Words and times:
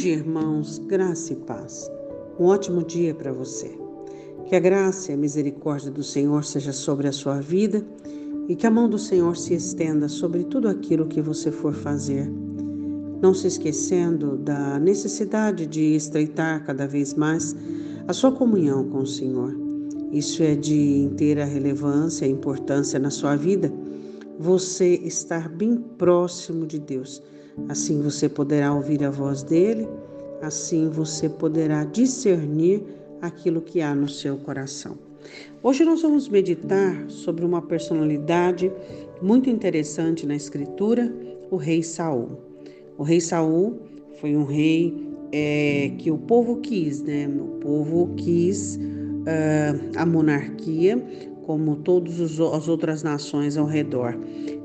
dia, 0.00 0.14
irmãos, 0.14 0.78
graça 0.78 1.34
e 1.34 1.36
paz. 1.36 1.90
Um 2.38 2.46
ótimo 2.46 2.82
dia 2.82 3.14
para 3.14 3.34
você. 3.34 3.70
Que 4.46 4.56
a 4.56 4.58
graça 4.58 5.10
e 5.10 5.14
a 5.14 5.18
misericórdia 5.18 5.90
do 5.90 6.02
Senhor 6.02 6.42
seja 6.42 6.72
sobre 6.72 7.06
a 7.06 7.12
sua 7.12 7.38
vida 7.38 7.84
e 8.48 8.56
que 8.56 8.66
a 8.66 8.70
mão 8.70 8.88
do 8.88 8.98
Senhor 8.98 9.36
se 9.36 9.52
estenda 9.52 10.08
sobre 10.08 10.44
tudo 10.44 10.68
aquilo 10.68 11.06
que 11.06 11.20
você 11.20 11.52
for 11.52 11.74
fazer. 11.74 12.26
Não 13.20 13.34
se 13.34 13.46
esquecendo 13.46 14.38
da 14.38 14.78
necessidade 14.78 15.66
de 15.66 15.94
estreitar 15.94 16.64
cada 16.64 16.88
vez 16.88 17.12
mais 17.12 17.54
a 18.08 18.14
sua 18.14 18.32
comunhão 18.32 18.88
com 18.88 19.00
o 19.00 19.06
Senhor. 19.06 19.54
Isso 20.10 20.42
é 20.42 20.54
de 20.54 21.02
inteira 21.02 21.44
relevância 21.44 22.24
e 22.24 22.30
importância 22.30 22.98
na 22.98 23.10
sua 23.10 23.36
vida. 23.36 23.70
Você 24.40 24.94
estar 24.96 25.48
bem 25.48 25.76
próximo 25.76 26.66
de 26.66 26.78
Deus 26.78 27.22
Assim 27.68 28.00
você 28.00 28.28
poderá 28.28 28.72
ouvir 28.72 29.04
a 29.04 29.10
voz 29.10 29.42
dele, 29.42 29.88
assim 30.42 30.88
você 30.88 31.28
poderá 31.28 31.84
discernir 31.84 32.82
aquilo 33.20 33.60
que 33.60 33.80
há 33.80 33.94
no 33.94 34.08
seu 34.08 34.36
coração. 34.38 34.96
Hoje 35.62 35.84
nós 35.84 36.02
vamos 36.02 36.28
meditar 36.28 37.04
sobre 37.08 37.44
uma 37.44 37.60
personalidade 37.60 38.72
muito 39.20 39.50
interessante 39.50 40.26
na 40.26 40.34
Escritura, 40.34 41.12
o 41.50 41.56
rei 41.56 41.82
Saul. 41.82 42.38
O 42.96 43.02
rei 43.02 43.20
Saul 43.20 43.78
foi 44.20 44.34
um 44.36 44.44
rei 44.44 44.94
é, 45.32 45.92
que 45.98 46.10
o 46.10 46.18
povo 46.18 46.56
quis, 46.56 47.02
né? 47.02 47.28
O 47.28 47.58
povo 47.60 48.14
quis 48.16 48.76
uh, 48.76 49.90
a 49.96 50.06
monarquia, 50.06 51.02
como 51.46 51.76
todas 51.76 52.20
as 52.20 52.68
outras 52.68 53.02
nações 53.02 53.56
ao 53.56 53.66
redor. 53.66 54.18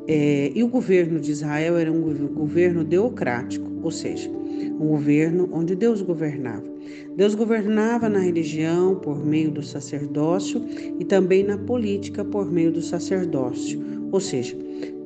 É, 0.08 0.52
e 0.54 0.64
o 0.64 0.68
governo 0.68 1.20
de 1.20 1.32
Israel 1.32 1.78
era 1.78 1.92
um 1.92 2.02
governo 2.34 2.84
teocrático, 2.86 3.72
ou 3.82 3.92
seja, 3.92 4.30
um 4.30 4.88
governo 4.88 5.50
onde 5.52 5.76
Deus 5.76 6.02
governava. 6.02 6.64
Deus 7.16 7.34
governava 7.34 8.08
na 8.08 8.20
religião 8.20 8.95
por 8.95 9.26
meio 9.26 9.50
do 9.50 9.64
sacerdócio 9.64 10.64
e 11.00 11.06
também 11.06 11.44
na 11.44 11.58
política 11.58 12.23
por 12.23 12.52
meio 12.52 12.72
do 12.72 12.82
sacerdócio, 12.82 13.82
ou 14.12 14.20
seja, 14.20 14.56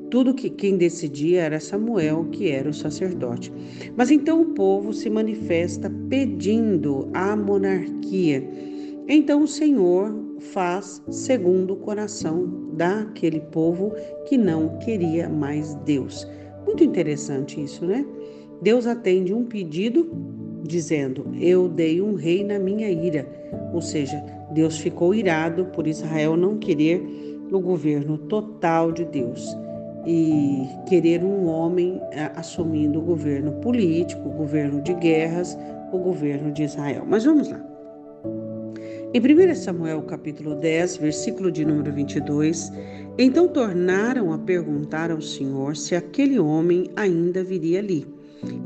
tudo 0.10 0.34
que 0.34 0.50
quem 0.50 0.76
decidia 0.76 1.44
era 1.44 1.60
Samuel, 1.60 2.28
que 2.32 2.50
era 2.50 2.70
o 2.70 2.74
sacerdote. 2.74 3.54
Mas 3.96 4.10
então 4.10 4.42
o 4.42 4.54
povo 4.54 4.92
se 4.92 5.10
manifesta 5.10 5.92
pedindo 6.10 7.08
a 7.14 7.36
monarquia. 7.36 8.44
Então 9.08 9.44
o 9.44 9.48
Senhor 9.48 10.29
faz 10.40 11.02
segundo 11.10 11.74
o 11.74 11.78
coração 11.78 12.48
daquele 12.74 13.40
povo 13.40 13.94
que 14.28 14.38
não 14.38 14.78
queria 14.80 15.30
mais 15.30 15.76
Deus. 15.86 16.28
Muito 16.66 16.84
interessante 16.84 17.62
isso, 17.62 17.86
né? 17.86 18.06
Deus 18.62 18.86
atende 18.86 19.34
um 19.34 19.46
pedido 19.46 20.10
dizendo: 20.64 21.26
Eu 21.40 21.68
dei 21.68 22.02
um 22.02 22.16
rei 22.16 22.44
na 22.44 22.60
minha 22.60 22.90
ira. 22.90 23.28
Ou 23.74 23.82
seja, 23.82 24.24
Deus 24.52 24.78
ficou 24.78 25.14
irado 25.14 25.66
por 25.66 25.88
Israel 25.88 26.36
não 26.36 26.58
querer 26.58 27.02
o 27.52 27.60
governo 27.60 28.18
total 28.18 28.92
de 28.92 29.06
Deus 29.06 29.58
e 30.06 30.68
querer 30.88 31.24
um 31.24 31.48
homem 31.48 32.00
eh, 32.12 32.32
assumindo 32.36 33.00
o 33.00 33.02
governo 33.02 33.54
político, 33.54 34.30
o 34.30 34.32
governo 34.32 34.82
de 34.82 34.94
guerras, 34.94 35.58
o 35.92 35.98
governo 35.98 36.52
de 36.52 36.64
Israel. 36.64 37.04
Mas 37.08 37.26
vamos 37.26 37.50
lá. 37.50 37.69
Em 39.12 39.20
1 39.20 39.56
Samuel 39.56 40.04
capítulo 40.04 40.54
10, 40.54 40.98
versículo 40.98 41.52
de 41.52 41.66
número 41.66 41.92
22, 41.92 42.72
então 43.18 43.48
tornaram 43.48 44.32
a 44.32 44.38
perguntar 44.38 45.10
ao 45.10 45.20
Senhor 45.20 45.76
se 45.76 45.96
aquele 45.96 46.38
homem 46.38 46.92
ainda 46.96 47.44
viria 47.44 47.80
ali. 47.80 48.06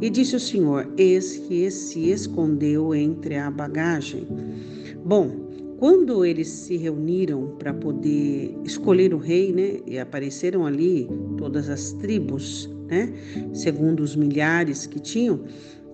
E 0.01 0.09
disse 0.09 0.35
o 0.35 0.39
Senhor: 0.41 0.91
Eis 0.97 1.37
que 1.37 1.71
se 1.71 2.09
escondeu 2.09 2.93
entre 2.93 3.37
a 3.37 3.49
bagagem. 3.49 4.27
Bom, 5.05 5.31
quando 5.79 6.25
eles 6.25 6.49
se 6.49 6.75
reuniram 6.75 7.55
para 7.57 7.73
poder 7.73 8.53
escolher 8.65 9.13
o 9.13 9.17
rei, 9.19 9.53
né, 9.53 9.79
e 9.87 9.97
apareceram 9.97 10.65
ali 10.65 11.07
todas 11.37 11.69
as 11.69 11.93
tribos, 11.93 12.69
né, 12.89 13.13
segundo 13.53 14.01
os 14.01 14.13
milhares 14.13 14.85
que 14.85 14.99
tinham, 14.99 15.39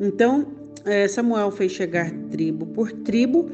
então 0.02 0.48
eh, 0.86 1.08
Samuel 1.08 1.52
fez 1.52 1.72
chegar 1.72 2.12
tribo 2.32 2.66
por 2.66 2.92
tribo 2.92 3.48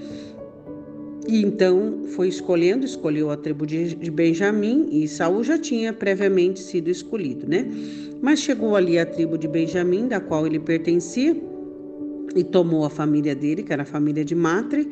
e 1.27 1.43
então 1.43 2.03
foi 2.09 2.27
escolhendo, 2.27 2.85
escolheu 2.85 3.31
a 3.31 3.37
tribo 3.37 3.65
de 3.65 4.11
Benjamim 4.11 4.87
e 4.91 5.07
Saul 5.07 5.43
já 5.43 5.57
tinha 5.57 5.91
previamente 5.91 6.59
sido 6.59 6.89
escolhido, 6.89 7.47
né? 7.47 7.67
Mas 8.21 8.39
chegou 8.39 8.75
ali 8.75 8.99
a 8.99 9.05
tribo 9.05 9.37
de 9.37 9.47
Benjamim, 9.47 10.07
da 10.07 10.19
qual 10.19 10.45
ele 10.45 10.59
pertencia, 10.59 11.35
e 12.35 12.43
tomou 12.43 12.85
a 12.85 12.89
família 12.89 13.35
dele, 13.35 13.63
que 13.63 13.73
era 13.73 13.83
a 13.83 13.85
família 13.85 14.23
de 14.23 14.35
Matre, 14.35 14.87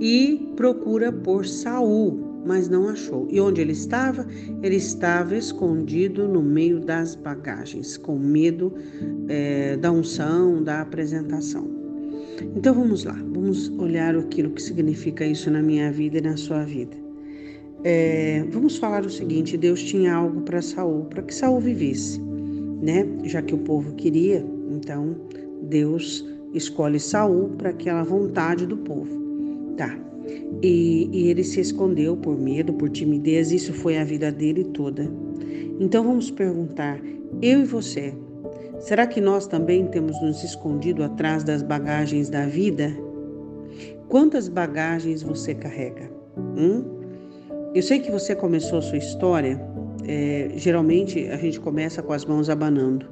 e 0.00 0.52
procura 0.56 1.12
por 1.12 1.46
Saul, 1.46 2.42
mas 2.46 2.68
não 2.68 2.88
achou. 2.88 3.26
E 3.30 3.40
onde 3.40 3.60
ele 3.60 3.72
estava? 3.72 4.26
Ele 4.62 4.76
estava 4.76 5.36
escondido 5.36 6.28
no 6.28 6.42
meio 6.42 6.80
das 6.80 7.14
bagagens, 7.14 7.96
com 7.96 8.18
medo 8.18 8.72
é, 9.28 9.76
da 9.76 9.90
unção, 9.90 10.62
da 10.62 10.80
apresentação. 10.80 11.81
Então 12.56 12.74
vamos 12.74 13.04
lá, 13.04 13.12
vamos 13.12 13.68
olhar 13.78 14.16
aquilo 14.16 14.50
que 14.50 14.62
significa 14.62 15.24
isso 15.24 15.50
na 15.50 15.62
minha 15.62 15.90
vida 15.90 16.18
e 16.18 16.20
na 16.20 16.36
sua 16.36 16.64
vida. 16.64 16.96
É, 17.84 18.44
vamos 18.50 18.76
falar 18.76 19.04
o 19.04 19.10
seguinte: 19.10 19.56
Deus 19.56 19.82
tinha 19.82 20.14
algo 20.14 20.42
para 20.42 20.62
Saul, 20.62 21.04
para 21.06 21.22
que 21.22 21.34
Saul 21.34 21.60
vivesse, 21.60 22.20
né? 22.80 23.06
Já 23.24 23.42
que 23.42 23.54
o 23.54 23.58
povo 23.58 23.94
queria, 23.94 24.44
então 24.70 25.16
Deus 25.62 26.24
escolhe 26.54 27.00
Saul 27.00 27.50
para 27.50 27.70
aquela 27.70 28.02
vontade 28.04 28.66
do 28.66 28.76
povo, 28.76 29.74
tá? 29.76 29.98
E, 30.62 31.08
e 31.12 31.28
ele 31.28 31.42
se 31.42 31.60
escondeu 31.60 32.16
por 32.16 32.38
medo, 32.38 32.72
por 32.72 32.88
timidez. 32.88 33.50
Isso 33.50 33.72
foi 33.72 33.98
a 33.98 34.04
vida 34.04 34.30
dele 34.30 34.64
toda. 34.64 35.10
Então 35.80 36.04
vamos 36.04 36.30
perguntar: 36.30 37.00
eu 37.40 37.60
e 37.60 37.64
você, 37.64 38.14
Será 38.82 39.06
que 39.06 39.20
nós 39.20 39.46
também 39.46 39.86
temos 39.86 40.20
nos 40.20 40.42
escondido 40.42 41.04
atrás 41.04 41.44
das 41.44 41.62
bagagens 41.62 42.28
da 42.28 42.46
vida? 42.46 42.92
Quantas 44.08 44.48
bagagens 44.48 45.22
você 45.22 45.54
carrega? 45.54 46.10
Hum? 46.36 46.82
Eu 47.72 47.80
sei 47.80 48.00
que 48.00 48.10
você 48.10 48.34
começou 48.34 48.80
a 48.80 48.82
sua 48.82 48.98
história, 48.98 49.60
é, 50.04 50.50
geralmente 50.56 51.28
a 51.28 51.36
gente 51.36 51.60
começa 51.60 52.02
com 52.02 52.12
as 52.12 52.24
mãos 52.24 52.50
abanando. 52.50 53.06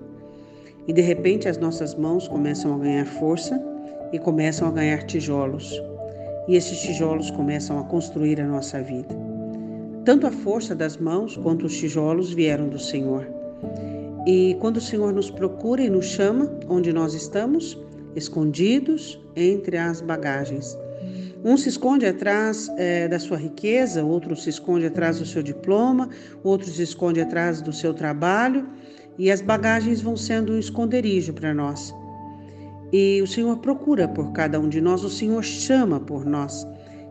E 0.88 0.92
de 0.92 1.02
repente 1.02 1.48
as 1.48 1.56
nossas 1.56 1.94
mãos 1.94 2.26
começam 2.26 2.74
a 2.74 2.78
ganhar 2.78 3.06
força 3.06 3.62
e 4.12 4.18
começam 4.18 4.66
a 4.66 4.72
ganhar 4.72 5.04
tijolos. 5.04 5.80
E 6.48 6.56
esses 6.56 6.80
tijolos 6.80 7.30
começam 7.30 7.78
a 7.78 7.84
construir 7.84 8.40
a 8.40 8.44
nossa 8.44 8.82
vida. 8.82 9.14
Tanto 10.04 10.26
a 10.26 10.32
força 10.32 10.74
das 10.74 10.96
mãos 10.96 11.36
quanto 11.36 11.66
os 11.66 11.78
tijolos 11.78 12.32
vieram 12.32 12.68
do 12.68 12.78
Senhor. 12.78 13.24
E 14.26 14.56
quando 14.60 14.76
o 14.76 14.80
Senhor 14.80 15.12
nos 15.12 15.30
procura 15.30 15.82
e 15.82 15.88
nos 15.90 16.06
chama, 16.06 16.50
onde 16.68 16.92
nós 16.92 17.14
estamos? 17.14 17.78
Escondidos 18.14 19.18
entre 19.34 19.76
as 19.76 20.00
bagagens. 20.00 20.76
Um 21.42 21.56
se 21.56 21.70
esconde 21.70 22.04
atrás 22.04 22.70
é, 22.76 23.08
da 23.08 23.18
sua 23.18 23.38
riqueza, 23.38 24.04
outro 24.04 24.36
se 24.36 24.50
esconde 24.50 24.84
atrás 24.84 25.18
do 25.18 25.24
seu 25.24 25.42
diploma, 25.42 26.10
outro 26.44 26.68
se 26.68 26.82
esconde 26.82 27.20
atrás 27.20 27.62
do 27.62 27.72
seu 27.72 27.94
trabalho, 27.94 28.68
e 29.18 29.30
as 29.30 29.40
bagagens 29.40 30.02
vão 30.02 30.16
sendo 30.16 30.52
um 30.52 30.58
esconderijo 30.58 31.32
para 31.32 31.54
nós. 31.54 31.94
E 32.92 33.22
o 33.22 33.26
Senhor 33.26 33.56
procura 33.58 34.06
por 34.06 34.32
cada 34.32 34.60
um 34.60 34.68
de 34.68 34.80
nós, 34.80 35.02
o 35.02 35.08
Senhor 35.08 35.42
chama 35.42 35.98
por 35.98 36.26
nós. 36.26 36.66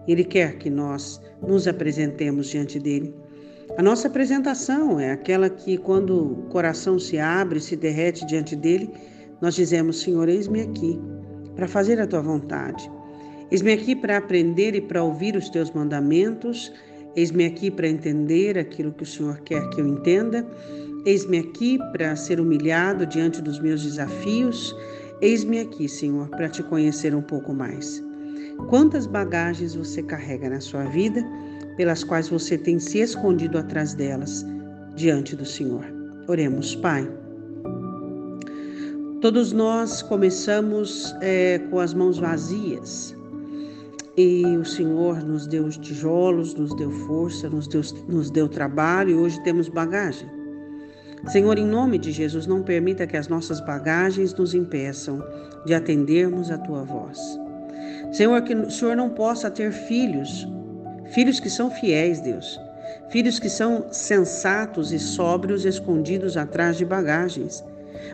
Ele 0.07 0.23
quer 0.23 0.57
que 0.57 0.69
nós 0.69 1.19
nos 1.41 1.67
apresentemos 1.67 2.49
diante 2.49 2.79
dele. 2.79 3.15
A 3.77 3.83
nossa 3.83 4.07
apresentação 4.07 4.99
é 4.99 5.11
aquela 5.11 5.49
que, 5.49 5.77
quando 5.77 6.33
o 6.33 6.35
coração 6.49 6.99
se 6.99 7.17
abre, 7.17 7.59
se 7.59 7.75
derrete 7.75 8.25
diante 8.25 8.55
dele, 8.55 8.89
nós 9.41 9.55
dizemos: 9.55 10.01
Senhor, 10.01 10.27
eis-me 10.27 10.61
aqui 10.61 10.99
para 11.55 11.67
fazer 11.67 11.99
a 11.99 12.07
tua 12.07 12.21
vontade. 12.21 12.89
Eis-me 13.51 13.73
aqui 13.73 13.95
para 13.95 14.17
aprender 14.17 14.75
e 14.75 14.81
para 14.81 15.03
ouvir 15.03 15.35
os 15.35 15.49
teus 15.49 15.71
mandamentos. 15.71 16.71
Eis-me 17.15 17.45
aqui 17.45 17.71
para 17.71 17.87
entender 17.87 18.57
aquilo 18.57 18.91
que 18.91 19.03
o 19.03 19.05
Senhor 19.05 19.39
quer 19.41 19.67
que 19.69 19.81
eu 19.81 19.87
entenda. 19.87 20.45
Eis-me 21.05 21.39
aqui 21.39 21.79
para 21.91 22.15
ser 22.15 22.39
humilhado 22.39 23.05
diante 23.05 23.41
dos 23.41 23.59
meus 23.59 23.83
desafios. 23.83 24.75
Eis-me 25.21 25.59
aqui, 25.59 25.87
Senhor, 25.87 26.29
para 26.29 26.49
te 26.49 26.61
conhecer 26.63 27.15
um 27.15 27.21
pouco 27.21 27.53
mais. 27.53 28.03
Quantas 28.67 29.07
bagagens 29.07 29.75
você 29.75 30.03
carrega 30.03 30.49
na 30.49 30.59
sua 30.59 30.83
vida? 30.85 31.25
Pelas 31.79 32.03
quais 32.03 32.27
você 32.27 32.57
tem 32.57 32.77
se 32.77 32.99
escondido 32.99 33.57
atrás 33.57 33.93
delas 33.93 34.45
diante 34.97 35.33
do 35.33 35.45
Senhor. 35.45 35.85
Oremos, 36.27 36.75
Pai. 36.75 37.09
Todos 39.21 39.53
nós 39.53 40.01
começamos 40.01 41.15
é, 41.21 41.57
com 41.71 41.79
as 41.79 41.93
mãos 41.93 42.19
vazias 42.19 43.15
e 44.17 44.43
o 44.57 44.65
Senhor 44.65 45.23
nos 45.23 45.47
deu 45.47 45.63
os 45.63 45.77
tijolos, 45.77 46.53
nos 46.53 46.75
deu 46.75 46.91
força, 46.91 47.49
nos 47.49 47.65
deu, 47.65 47.81
nos 48.09 48.29
deu 48.29 48.49
trabalho 48.49 49.11
e 49.11 49.15
hoje 49.15 49.41
temos 49.43 49.69
bagagem. 49.69 50.29
Senhor, 51.27 51.57
em 51.57 51.65
nome 51.65 51.97
de 51.97 52.11
Jesus, 52.11 52.45
não 52.45 52.61
permita 52.61 53.07
que 53.07 53.15
as 53.15 53.29
nossas 53.29 53.61
bagagens 53.61 54.33
nos 54.33 54.53
impeçam 54.53 55.23
de 55.65 55.73
atendermos 55.73 56.51
a 56.51 56.57
tua 56.57 56.83
voz. 56.83 57.17
Senhor, 58.11 58.41
que 58.41 58.53
o 58.53 58.69
Senhor 58.69 58.97
não 58.97 59.11
possa 59.11 59.49
ter 59.49 59.71
filhos, 59.71 60.45
filhos 61.11 61.39
que 61.39 61.49
são 61.49 61.69
fiéis, 61.69 62.19
Deus, 62.19 62.59
filhos 63.09 63.39
que 63.39 63.49
são 63.49 63.87
sensatos 63.91 64.91
e 64.91 64.99
sóbrios, 64.99 65.65
escondidos 65.65 66.37
atrás 66.37 66.77
de 66.77 66.85
bagagens, 66.85 67.63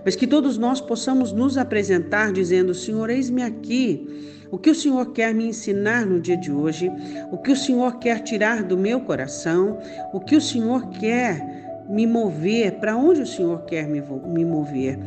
mas 0.03 0.15
que 0.15 0.27
todos 0.27 0.57
nós 0.57 0.81
possamos 0.81 1.31
nos 1.31 1.57
apresentar 1.57 2.31
dizendo: 2.31 2.74
Senhor, 2.74 3.09
eis-me 3.09 3.44
aqui. 3.44 4.31
O 4.51 4.57
que 4.57 4.69
o 4.69 4.75
Senhor 4.75 5.12
quer 5.12 5.33
me 5.33 5.47
ensinar 5.47 6.06
no 6.06 6.19
dia 6.19 6.38
de 6.38 6.51
hoje? 6.51 6.92
O 7.31 7.38
que 7.38 7.51
o 7.51 7.56
Senhor 7.56 7.97
quer 8.00 8.21
tirar 8.21 8.63
do 8.63 8.77
meu 8.77 9.01
coração? 9.01 9.80
O 10.13 10.19
que 10.19 10.36
o 10.36 10.42
Senhor 10.42 10.88
quer 10.92 11.55
me 11.88 12.08
mover, 12.08 12.80
para 12.80 12.96
onde 12.96 13.22
o 13.22 13.28
Senhor 13.28 13.64
quer 13.66 13.88
me, 13.88 14.02
me 14.28 14.46
mover. 14.46 14.98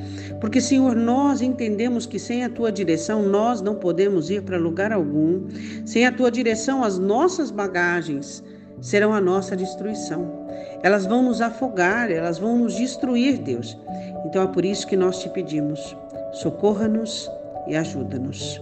Porque, 0.41 0.61
Senhor, 0.61 0.95
nós 0.95 1.43
entendemos 1.43 2.07
que 2.07 2.19
sem 2.19 2.45
a 2.45 2.51
tua 2.51 2.71
direção 2.71 3.23
nós 3.23 3.61
não 3.61 3.75
podemos 3.75 4.31
ir 4.31 4.43
para 4.43 4.57
lugar 4.57 4.93
algum. 4.93 5.49
Sem 5.85 6.07
a 6.07 6.13
tua 6.13 6.31
direção, 6.31 6.83
as 6.83 6.99
nossas 6.99 7.51
bagagens 7.51 8.43
serão 8.81 9.13
a 9.13 9.21
nossa 9.21 9.57
destruição. 9.57 10.47
Elas 10.83 11.07
vão 11.07 11.23
nos 11.23 11.41
afogar, 11.41 12.11
elas 12.11 12.39
vão 12.39 12.59
nos 12.59 12.77
destruir, 12.77 13.39
Deus. 13.39 13.77
Então 14.25 14.43
é 14.43 14.47
por 14.47 14.65
isso 14.65 14.87
que 14.87 14.97
nós 14.97 15.21
te 15.21 15.29
pedimos: 15.29 15.97
socorra-nos 16.33 17.29
e 17.67 17.77
ajuda-nos. 17.77 18.61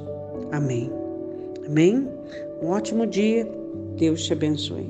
Amém. 0.53 0.91
Amém. 1.67 2.09
Um 2.62 2.69
ótimo 2.69 3.07
dia. 3.07 3.47
Deus 3.97 4.25
te 4.25 4.33
abençoe. 4.33 4.89